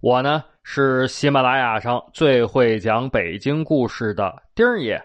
[0.00, 5.02] 我呢是喜马拉雅上最会讲北京故事的丁儿爷。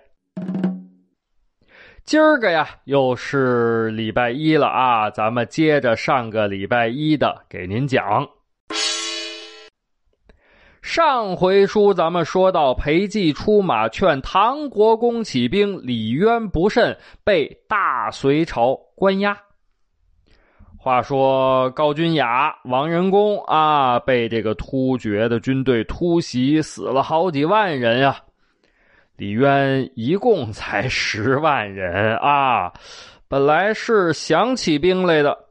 [2.04, 8.28] 今儿个呀又是礼拜一了啊，咱们接着上个礼拜一的给您讲。
[10.84, 19.36] 上回书咱们说到，裴寂出马劝唐国公起兵，李渊不慎被大隋朝关押。
[20.84, 28.18] 话说高君雅、王仁公啊，被这个突厥的军队突袭，死了好几万人呀。
[29.16, 32.70] 李渊一共才十万人啊，
[33.30, 35.46] 本来是想起兵来的。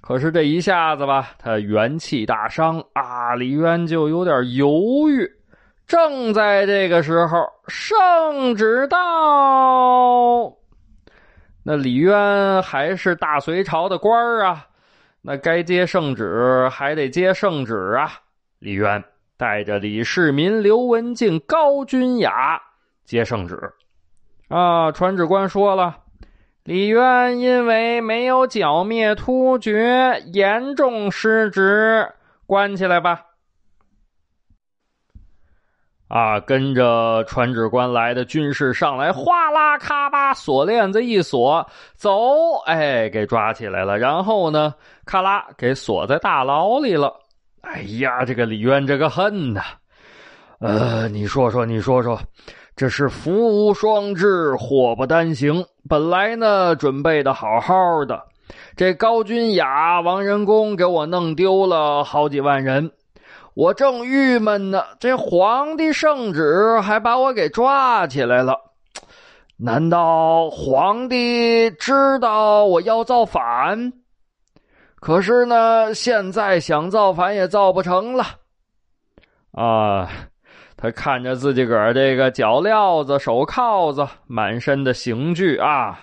[0.00, 5.30] 可是这一下子吧，他元气大伤啊，李渊就有点犹豫。
[5.86, 10.50] 正在这个时候，圣旨到，
[11.68, 14.68] 那李渊还是大隋朝的官儿啊，
[15.22, 18.08] 那该接圣旨还得接圣旨啊。
[18.60, 19.02] 李渊
[19.36, 22.62] 带着李世民、刘文静、高君雅
[23.04, 23.72] 接圣旨
[24.46, 24.92] 啊。
[24.92, 26.04] 传旨官说了。
[26.62, 32.12] 李渊因为没有剿灭突厥，严重失职，
[32.46, 33.25] 关起来吧。
[36.08, 43.98] 啊，跟着传旨官来的军士上来，哗啦咔吧，锁链子一锁，走，哎，给抓起来了。
[43.98, 47.12] 然后呢，咔啦，给锁在大牢里了。
[47.62, 49.62] 哎呀，这个李渊这个恨呐！
[50.60, 52.18] 呃，你说说，你说说。
[52.76, 55.64] 这是福无双至，祸不单行。
[55.88, 58.22] 本来呢，准备的好好的，
[58.76, 62.92] 这高君雅、王仁公给我弄丢了好几万人，
[63.56, 64.84] 我正郁闷呢。
[65.00, 68.54] 这皇帝圣旨还把我给抓起来了，
[69.56, 73.94] 难道皇帝知道我要造反？
[75.00, 78.24] 可是呢，现在想造反也造不成了
[79.52, 80.06] 啊。
[80.76, 86.00] 他看着自己个儿这个脚镣子、手铐子，满身的刑具啊！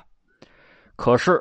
[0.95, 1.39] 可是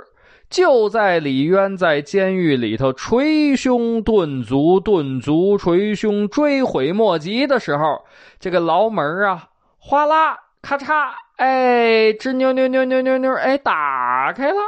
[0.53, 8.05] 就在李渊在监狱里头捶胸顿足、顿足捶胸、追悔莫及的时候，
[8.39, 9.49] 这个牢门啊，
[9.79, 14.59] 哗啦咔嚓，哎，吱扭扭扭扭扭扭，哎，打开了，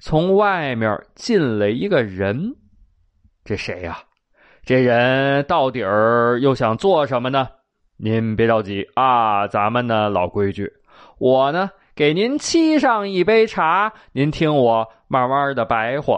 [0.00, 2.56] 从外面进来一个人，
[3.44, 3.98] 这谁呀？
[4.64, 7.46] 这人到底儿又想做什么呢？
[7.98, 10.68] 您别着急啊，咱们呢老规矩，
[11.18, 16.16] 我呢给您沏上一杯茶，您听我慢慢的白话。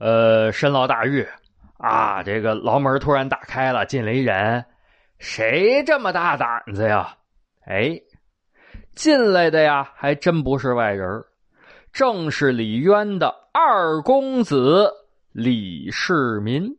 [0.00, 1.24] 呃，深牢大狱
[1.78, 4.64] 啊，这个牢门突然打开了，进来一人，
[5.20, 7.16] 谁这么大胆子呀？
[7.64, 7.96] 哎，
[8.96, 11.24] 进来的呀，还真不是外人，
[11.92, 14.90] 正是李渊的二公子
[15.30, 16.76] 李世民。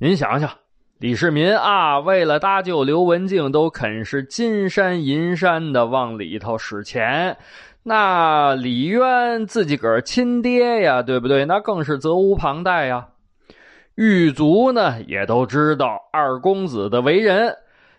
[0.00, 0.58] 您想想，
[0.98, 7.36] 李世民啊，为了搭救刘文静，都肯是金山银山的往里头使钱。
[7.82, 11.44] 那李渊自己个儿亲爹呀，对不对？
[11.44, 13.08] 那更是责无旁贷呀。
[13.96, 17.54] 狱卒呢，也都知道二公子的为人，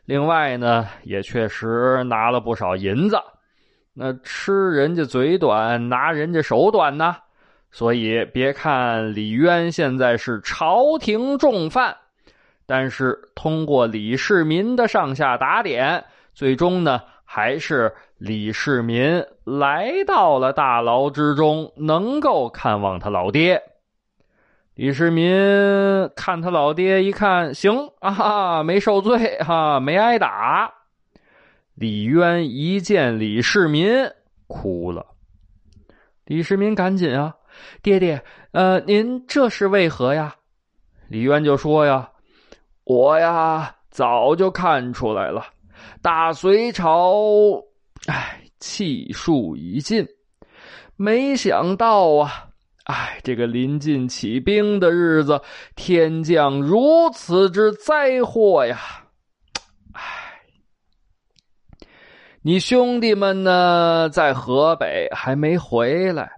[0.06, 3.18] 另外呢，也确实拿了不少银子。
[3.94, 7.16] 那吃人家嘴短，拿人家手短呢。
[7.72, 11.96] 所以，别看李渊现在是朝廷重犯，
[12.66, 16.04] 但是通过李世民的上下打点，
[16.34, 23.62] 最终呢，还是李世民来到了大牢之中，能够看望他老爹。
[24.74, 30.74] 李世民看他老爹一看，行啊，没受罪哈，没挨打。
[31.76, 34.10] 李渊一见李世民，
[34.48, 35.06] 哭了。
[36.26, 37.36] 李世民赶紧啊。
[37.82, 38.22] 爹爹，
[38.52, 40.36] 呃，您这是为何呀？
[41.08, 42.10] 李渊就说呀
[42.86, 45.44] ：“我呀，早就看出来了，
[46.02, 47.60] 大隋朝，
[48.08, 50.08] 哎，气数已尽，
[50.96, 52.48] 没想到啊，
[52.86, 55.42] 哎，这个临近起兵的日子，
[55.76, 58.78] 天降如此之灾祸呀！
[59.94, 60.02] 哎，
[62.44, 66.32] 你兄弟们呢，在河北还没回来。”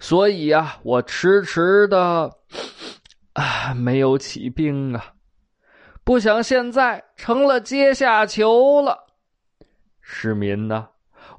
[0.00, 2.30] 所以啊，我迟迟的
[3.34, 5.04] 啊没有起兵啊，
[6.04, 9.06] 不想现在成了阶下囚了。
[10.00, 10.88] 市民呢，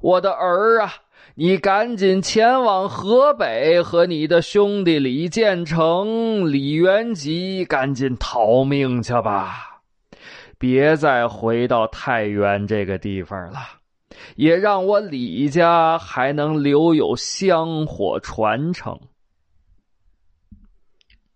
[0.00, 0.94] 我的儿啊，
[1.34, 9.80] 你赶紧前往河北，和你的兄弟李建成、李元吉赶紧逃命去吧，
[10.58, 13.58] 别再回到太原这个地方了。
[14.36, 18.98] 也让我李家还能留有香火传承。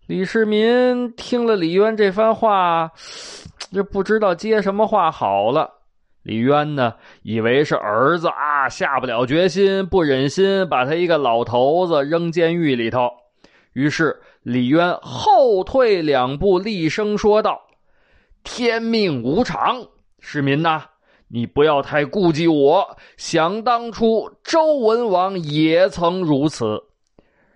[0.09, 2.91] 李世民听了李渊这番话，
[3.71, 5.69] 就不知道接什么话好了。
[6.23, 13.07] 李渊呢，以为是儿子啊，下不了决心，不忍心把他一个老头子扔监狱里头。
[13.73, 17.61] 于是李渊后退两步，厉声说道
[18.43, 19.85] ：“天命无常，
[20.19, 20.85] 市民呐！”
[21.29, 22.97] 你不要太顾忌我。
[23.15, 26.81] 想当初，周文王也曾如此。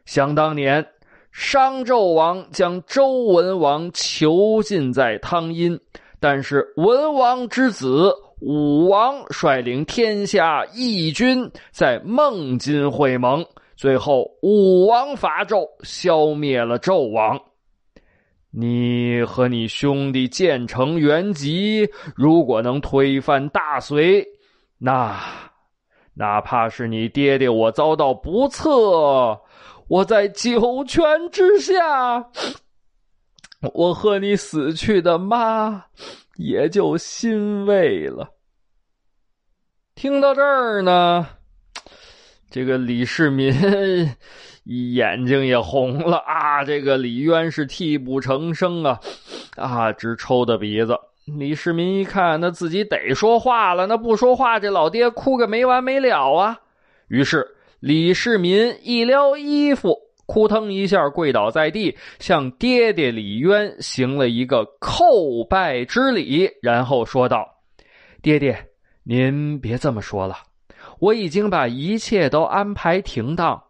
[0.05, 0.85] 想当年，
[1.33, 5.77] 商纣王将周文王囚禁在汤阴，
[6.19, 13.44] 但是文王之子武王率领天下义军在孟津会盟，
[13.75, 17.41] 最后武王伐纣，消灭了纣王。
[18.51, 24.24] 你和你兄弟建成、元吉，如果能推翻大隋，
[24.77, 25.19] 那
[26.13, 29.41] 哪怕是你爹爹我遭到不测，
[29.88, 32.30] 我在九泉之下，
[33.74, 35.85] 我和你死去的妈
[36.38, 38.30] 也就欣慰了。
[39.95, 41.27] 听到这儿呢，
[42.50, 43.53] 这个李世民。
[44.63, 46.63] 眼睛也红了啊！
[46.63, 48.97] 这个李渊是泣不成声啊，
[49.57, 50.97] 啊，直抽的鼻子。
[51.25, 56.57] 李世民一看，那自己得说话了，那不说话，这老爹哭个没完没了啊。
[57.09, 57.45] 于是
[57.83, 59.94] 李世民一撩衣服，
[60.25, 67.45] 扑腾一下跪倒在地，向爹爹李渊行了一个叩拜之礼，然后说道
[68.24, 68.69] ：“爹爹，
[69.03, 70.38] 您别这么说了，
[71.00, 73.62] 我已经把一切都安排停当。”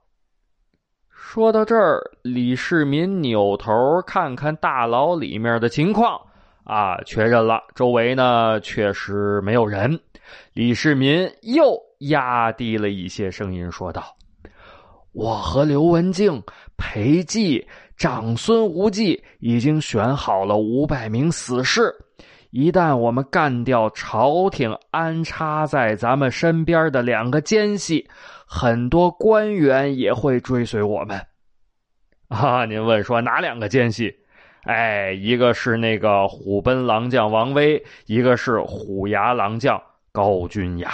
[1.09, 3.74] 说到这儿，李世民扭头
[4.06, 6.21] 看看大牢里面的情况，
[6.66, 10.00] 啊，确认了周围呢确实没有人。
[10.54, 11.75] 李世民又
[12.10, 14.04] 压低了一些声音说道
[15.14, 16.42] ：“我和刘文静、
[16.78, 17.66] 裴寂、
[17.98, 21.94] 长孙无忌已经选好了五百名死士，
[22.52, 28.08] 一旦我们干掉朝廷安插在咱们身边的两个奸细。”
[28.46, 31.20] 很多官员也会追随我们，
[32.28, 32.66] 啊！
[32.66, 34.14] 您问说哪两个奸细？
[34.66, 40.92] 哎，一个是那个虎贲郎将王威，一个是虎牙狼将高君雅。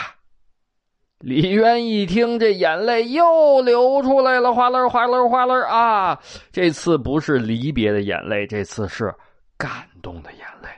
[1.20, 6.20] 李渊一听，这眼泪又流出来了，哗啦哗啦哗啦啊！
[6.50, 9.14] 这次不是离别的眼泪，这次是
[9.58, 10.70] 感动的眼泪。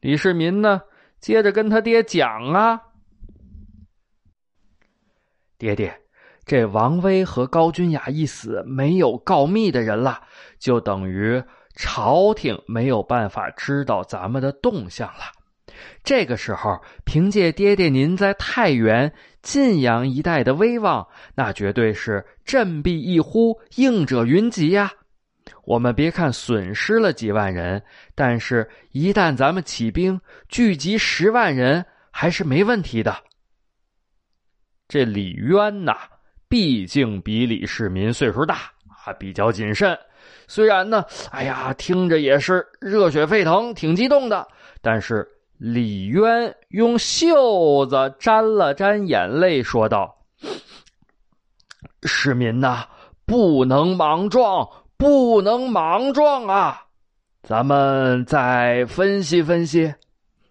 [0.00, 0.82] 李世民呢，
[1.20, 2.78] 接着跟他爹讲啊。
[5.56, 5.98] 爹爹，
[6.44, 10.20] 这王威和高君雅一死，没有告密的人了，
[10.58, 11.42] 就等于
[11.74, 15.24] 朝廷没有办法知道咱们的动向了。
[16.04, 19.12] 这个时候，凭借爹爹您在太原、
[19.42, 24.90] 晋阳一带的威望，那绝对是振臂一呼，应者云集呀。
[25.64, 27.82] 我们别看损失了几万人，
[28.14, 33.16] 但是一旦咱们起兵，聚集十万人，还是没问题的。
[34.88, 35.96] 这李渊呐，
[36.48, 39.96] 毕竟比李世民岁数大，还比较谨慎。
[40.48, 44.46] 虽然呢，哎呀，听着也是热血沸腾，挺激动的。
[44.80, 45.26] 但是
[45.58, 50.16] 李渊用袖子沾了沾眼泪，说道
[52.04, 52.84] ：“市民呐，
[53.24, 56.82] 不能莽撞，不能莽撞啊！
[57.42, 59.94] 咱们再分析分析，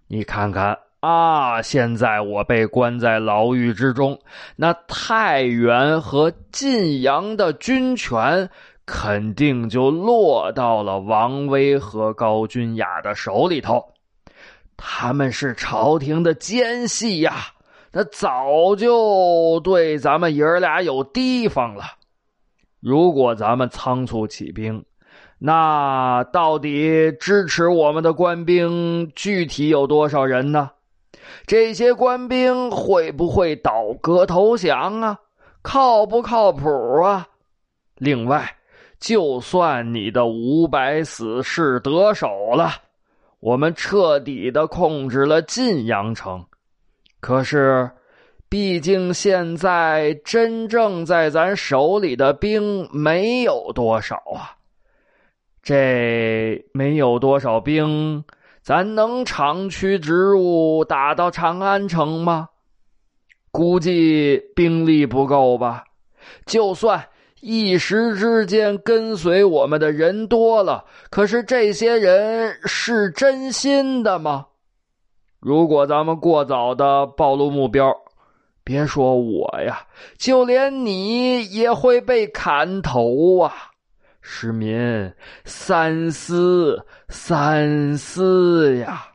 [0.08, 1.62] 你看看。”啊！
[1.62, 4.20] 现在我被关在牢狱之中，
[4.56, 8.50] 那太原和晋阳的军权
[8.88, 13.86] 肯定就落到了王威和高君雅的手里头。
[14.77, 17.48] 他们是朝廷的奸细呀，
[17.91, 21.84] 那早就对咱们爷儿俩有提防了。
[22.79, 24.84] 如果咱们仓促起兵，
[25.39, 30.72] 那到底支持我们的官兵具体有多少人呢？
[31.48, 35.17] 这些官兵会不会倒戈投降啊？
[35.62, 37.27] 靠不靠谱啊？
[37.96, 38.55] 另外，
[39.00, 42.72] 就算你的五百死士得手了，
[43.46, 46.44] 我们彻底的控制了晋阳城，
[47.20, 47.92] 可是
[48.50, 54.58] 毕竟现在真正在咱手里的兵没有多少啊。
[55.62, 58.24] 这没有多少兵，
[58.64, 62.50] 咱能长驱直入打到长安城吗？
[63.52, 65.84] 估计兵力不够吧。
[66.48, 67.08] 就算
[67.48, 74.48] 一时之间跟随我们的人多了，可是这些人是真心的吗？
[75.40, 77.96] 如果咱们过早的暴露目标，
[78.64, 79.86] 别说我呀，
[80.18, 83.54] 就连你也会被砍头啊！
[84.22, 89.06] 市民三思三思呀！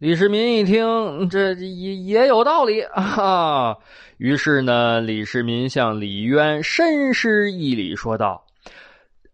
[0.00, 3.76] 李世民一听，这也也有道理 啊。
[4.16, 8.42] 于是呢，李世民向李渊深施一礼，说道：“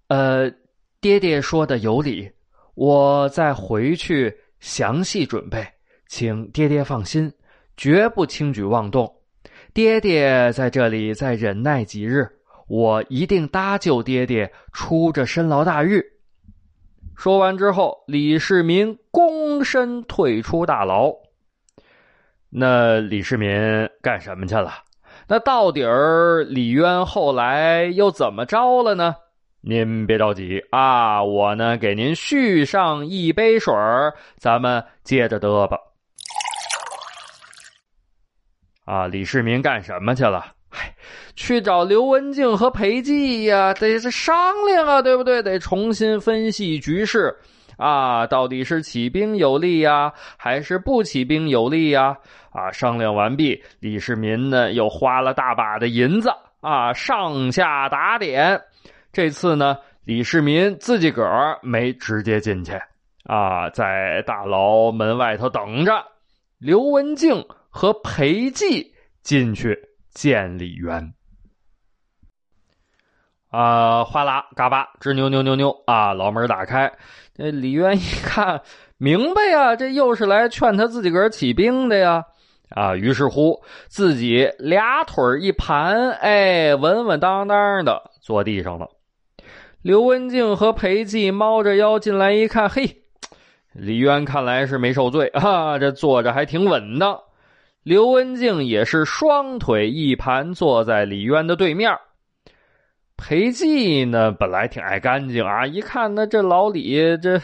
[0.09, 0.51] 呃，
[1.01, 2.29] 爹爹说的有理。”
[2.75, 5.65] 我再回去详细准备，
[6.09, 7.33] 请爹爹放心，
[7.77, 9.09] 绝不轻举妄动。
[9.73, 12.29] 爹爹在这里再忍耐几日，
[12.67, 16.05] 我一定搭救爹爹出这深牢大狱。
[17.17, 21.13] 说完之后，李世民恭躬身退出大牢。
[22.51, 23.51] 那李世民
[24.03, 24.73] 干什么去了？
[25.29, 29.15] 那到底儿李渊后来又怎么着了呢？
[29.61, 33.75] 您别着急啊，我呢给您续上一杯水
[34.39, 35.77] 咱们接着嘚吧。
[38.85, 40.53] 啊，李世民干什么去了？
[41.35, 45.43] 去找刘文静和裴寂呀，得是商量啊，对不对？
[45.43, 47.37] 得重新分析局势
[47.77, 52.17] 啊，到底是起兵有利呀，还是不起兵有利呀？
[52.51, 56.31] 啊，商量完毕，李世民呢又花了大把的银子
[56.61, 58.61] 啊，上下打点。
[59.13, 62.73] 这次呢，李世民自己个儿没直接进去，
[63.25, 65.93] 啊，在大牢门外头等着。
[66.59, 68.91] 刘文静和裴寂
[69.23, 69.79] 进去
[70.11, 71.13] 见李渊。
[73.51, 76.13] 啊，哗啦嘎巴，吱扭扭扭扭啊！
[76.13, 76.93] 牢门打开，
[77.35, 78.61] 这李渊一看，
[78.99, 82.25] 明白呀，这又是来劝他自己个儿起兵的呀！
[82.71, 88.89] 啊，于是乎，自己俩腿一盘，哎，稳稳当当的坐地上了。
[89.83, 93.03] 刘文静和裴寂猫着腰进来一看，嘿，
[93.73, 97.19] 李渊看来是没受罪啊，这坐着还挺稳当。
[97.85, 101.97] 刘文静也是双腿一盘坐在李渊的对面。
[103.17, 107.41] 裴寂呢，本来挺爱干净啊，一看那这老李这，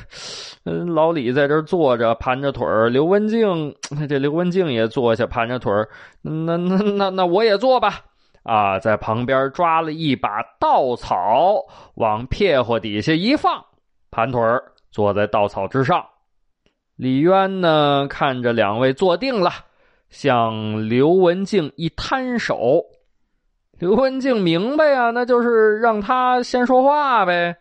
[0.65, 3.75] 嗯，老李在这坐着盘着腿儿刘文静
[4.09, 5.89] 这刘文静也坐下盘着腿儿
[6.21, 8.01] 那那那那我也坐吧。
[8.45, 11.65] 啊，在旁边抓了一把稻草，
[11.95, 13.65] 往撇火底下一放，
[14.11, 16.05] 盘腿儿坐在稻草之上。
[16.97, 19.51] 李渊呢，看着两位坐定了，
[20.11, 22.85] 向刘文静一摊手。
[23.83, 27.57] 刘文静明白呀，那就是让他先说话呗。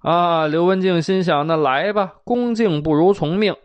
[0.00, 3.56] 啊，刘文静心想：那来吧，恭敬不如从命。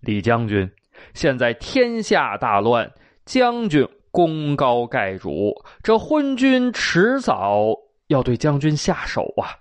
[0.00, 0.70] 李将军，
[1.14, 2.92] 现在天下大乱，
[3.24, 3.88] 将军。
[4.10, 5.54] 功高盖主，
[5.84, 7.68] 这昏君迟早
[8.08, 9.56] 要对将军下手啊！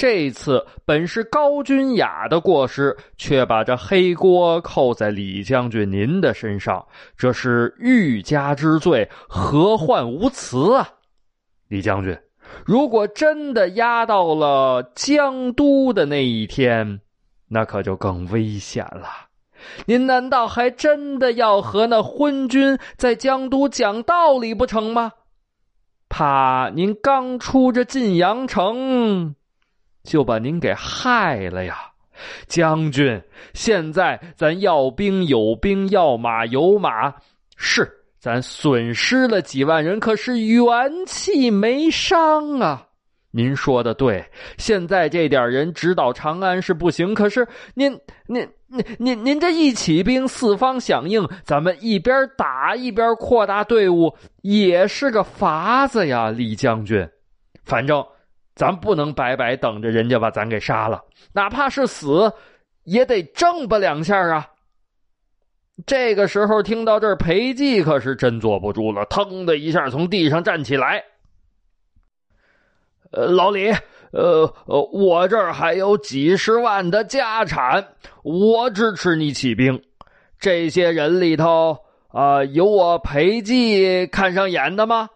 [0.00, 6.86] 这次本是高君雅的过失，却把这黑锅扣在李将军您的身上，
[7.18, 10.88] 这是欲加之罪，何患无辞啊！
[11.68, 12.18] 李将军，
[12.64, 17.02] 如果真的压到了江都的那一天，
[17.46, 19.06] 那可就更危险了。
[19.84, 25.12] 您难道还真的要和那昏君在江都讲道理不成吗？
[26.08, 29.34] 怕您刚出这晋阳城，
[30.02, 31.78] 就把您给害了呀！
[32.46, 33.22] 将军，
[33.54, 37.14] 现在咱要兵有兵，要马有马，
[37.56, 40.66] 是咱损失了几万人，可是元
[41.06, 42.86] 气没伤啊！
[43.32, 44.24] 您说的对，
[44.58, 48.48] 现在这点人直捣长安是不行，可是您您。
[48.72, 57.04] 您您您这一起兵，四方响应，咱们一边打一边扩大队伍，也是个法子呀，李将军。
[57.64, 58.00] 反正
[58.60, 61.02] 咱不能白白等着人家把咱给杀了，
[61.32, 62.30] 哪怕是死，
[62.84, 64.46] 也得挣吧两下啊。
[65.86, 71.02] 这个时候听到这儿，裴寂可是真坐不住了，腾的一下从地上站起来。
[73.12, 73.72] 呃，老李。
[74.12, 79.80] 呃呃，我这儿还有几十万的家产，我支持你起兵。
[80.38, 85.08] 这些人里头啊，有我裴寂看上眼的吗？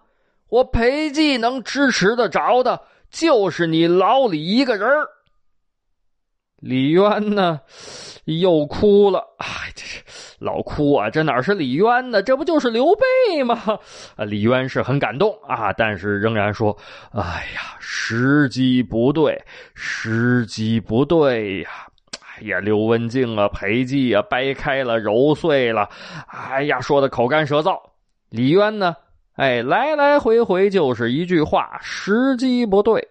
[0.48, 2.80] 我裴寂能支持得着的，
[3.14, 5.06] 就是你老李一个人儿
[6.56, 7.60] 李渊呢，
[8.24, 9.20] 又哭了。
[9.38, 10.02] 哎，这是
[10.40, 11.08] 老哭啊！
[11.10, 12.22] 这哪是李渊呢？
[12.22, 13.78] 这不就是刘备吗？
[14.16, 16.76] 啊，李渊是很感动啊，但是仍然说
[17.12, 19.40] ：“哎呀，时机不对，
[19.74, 21.70] 时机不对呀！
[22.36, 25.88] 哎呀，刘文静啊，裴寂啊，掰开了揉碎了，
[26.26, 27.78] 哎呀，说的口干舌燥。
[28.30, 28.96] 李渊呢，
[29.34, 33.06] 哎，来来回回就是一句话：时机不对。”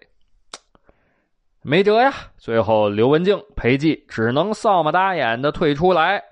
[1.66, 6.22] 没辙呀，最后刘文静、裴寂只能扫码打眼的退出来。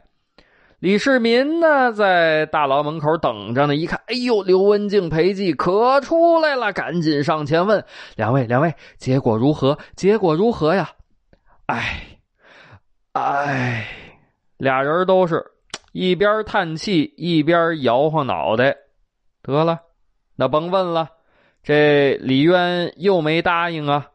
[0.79, 3.77] 李世民呢，在大牢门口等着呢。
[3.77, 7.85] 一看，哎呦，刘文静、裴寂可出来了，赶紧上前问
[8.17, 9.79] ：“两位，两位，结果如何？
[9.95, 10.91] 结果如何呀？”
[11.67, 12.19] 哎，
[13.13, 13.87] 哎，
[14.57, 15.43] 俩人都是
[15.93, 18.77] 一边叹气一边摇晃脑袋。
[19.43, 19.81] 得了，
[20.37, 21.09] 那甭问了，
[21.63, 24.09] 这李渊又没答应啊。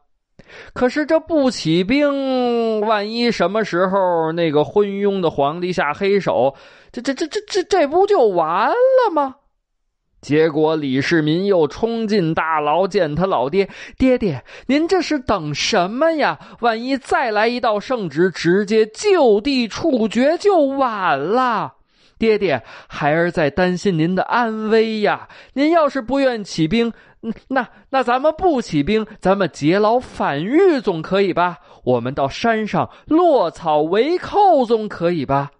[0.72, 6.54] 可是这不起兵，万一什么时候那个昏庸的皇帝下黑手，
[6.90, 9.36] 这这这这这这不就完了吗？
[10.20, 13.68] 结果李世民又冲进大牢见他老爹，
[13.98, 16.38] 爹爹，您这是等什么呀？
[16.60, 21.74] 万一再来一道圣旨，直接就地处决就晚了。
[22.18, 25.28] 爹爹，孩儿在担心您的安危呀。
[25.54, 26.92] 您要是不愿起兵。
[27.48, 31.58] 那那咱们不起兵，咱们劫牢反狱总可以吧？
[31.84, 35.50] 我们到山上落草为寇总可以吧？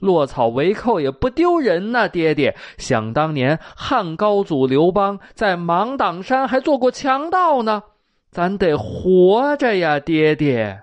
[0.00, 2.54] 落草为寇也不丢人呐，爹爹。
[2.76, 7.82] 想当年汉高祖刘邦在芒砀山还做过强盗呢，
[8.30, 10.82] 咱得活着呀，爹爹。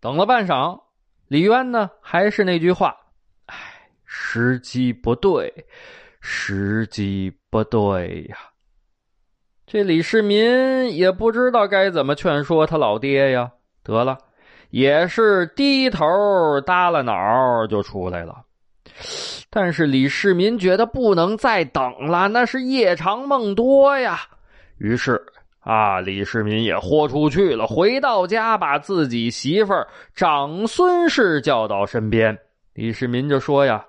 [0.00, 0.80] 等了半晌，
[1.32, 2.94] 李渊呢还是那句话：
[3.46, 3.56] 哎，
[4.04, 5.50] 时机不对。
[6.20, 8.36] 时机不对呀，
[9.66, 13.50] 这李世民也不知道该怎么劝说他老爹呀。
[13.82, 14.18] 得了，
[14.68, 16.04] 也是低头
[16.66, 18.44] 耷拉脑就出来了。
[19.48, 24.20] 但是李世民觉得不能再等了，那是夜长梦多呀。
[24.76, 25.18] 于是
[25.62, 32.36] 啊，李世民也豁出去了，回到家把自己媳妇儿长孙氏叫到身边。
[32.74, 33.84] 李世民就说呀：“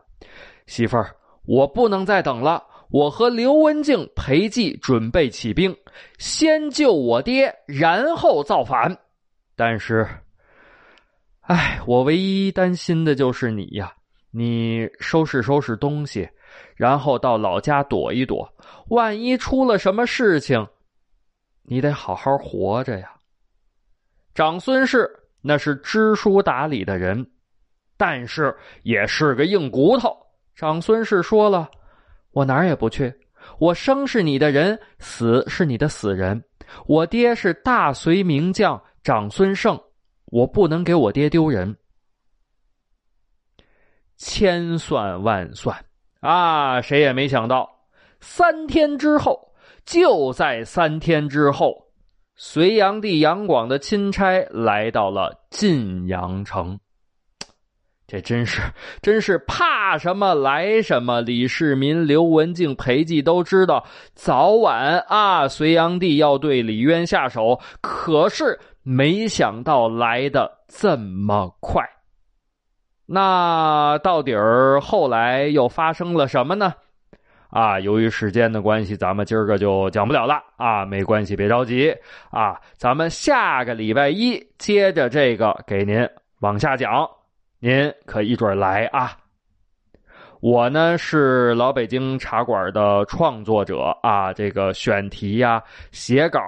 [0.66, 5.76] 媳妇儿。”我不能再等了，我和刘文静、裴寂准备起兵，
[6.18, 8.98] 先救我爹，然后造反。
[9.58, 10.08] 但是，
[11.42, 13.92] 哎，我唯一担心的就是你呀！
[14.32, 16.30] 你收拾收拾东西，
[16.78, 18.50] 然后到老家躲一躲。
[18.88, 20.66] 万一出了什么事情，
[21.64, 23.14] 你得好好活着呀。
[24.36, 25.10] 长孙氏
[25.42, 27.26] 那是知书达理的人，
[27.98, 30.16] 但是也是个硬骨头。
[30.56, 31.70] 长孙氏说了
[32.32, 33.14] ：“我哪儿也不去，
[33.60, 36.44] 我生是你的人，死是你的死人。
[36.86, 39.80] 我爹是大隋名将长孙晟，
[40.26, 41.76] 我不能给我爹丢人。
[44.18, 45.86] 千算万算
[46.22, 47.70] 啊，谁也没想到，
[48.22, 49.53] 三天之后，
[49.86, 51.86] 就在三天之后，
[52.36, 56.80] 隋炀帝杨广的钦差来到了晋阳城。
[58.06, 58.62] ”这真是，
[59.02, 61.22] 真是怕什么来什么。
[61.22, 67.60] 李世民、刘文静、裴寂都知道，早晚啊，隋炀帝要对李渊下手。
[67.82, 71.84] 可是没想到来的这么快。
[73.06, 76.74] 那到底儿后来又发生了什么呢？
[77.54, 80.84] 啊，由于时间的关系，咱们今儿个就讲不了了啊。
[80.84, 81.96] 没关系，别着急
[82.32, 86.04] 啊，咱们下个礼拜一接着这个给您
[86.40, 87.08] 往下讲。
[87.60, 89.16] 您可一准来啊！
[90.42, 96.42] 我呢是老北京茶馆的创作者啊，这个选题呀、写稿、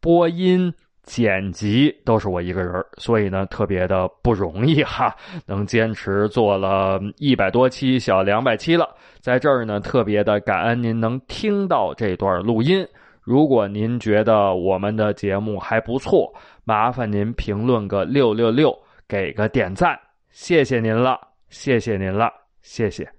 [0.00, 0.72] 播音、
[1.06, 5.14] 剪辑都是我一个人，所以呢特别的不容易哈，
[5.46, 8.94] 能坚持做了一百多期，小两百期了。
[9.20, 12.86] 在这儿呢特别的感恩您能听到这段录音。
[13.22, 16.32] 如果您觉得我们的节目还不错，
[16.64, 18.76] 麻烦您评论个六六六，
[19.08, 19.98] 给个点赞。
[20.30, 22.30] 谢谢您了，谢谢您了，
[22.62, 23.15] 谢谢。